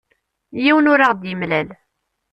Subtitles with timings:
[0.63, 1.67] Yiwen ur aɣ-d-yemlal.